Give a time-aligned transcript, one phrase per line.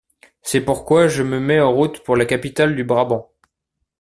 [0.41, 3.31] C'est pourquoi je me mets en route pour la capitale du Brabant.